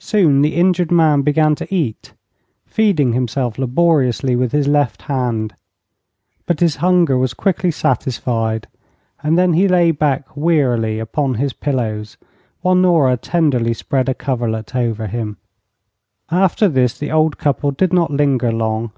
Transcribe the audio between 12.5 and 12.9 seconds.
while